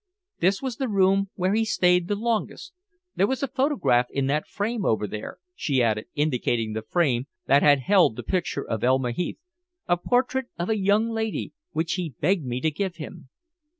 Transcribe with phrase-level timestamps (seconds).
[0.39, 2.73] "This was the room where he stayed the longest.
[3.15, 7.61] There was a photograph in that frame over there," she added, indicating the frame that
[7.61, 9.37] had held the picture of Elma Heath,
[9.87, 13.29] "a portrait of a young lady, which he begged me to give him."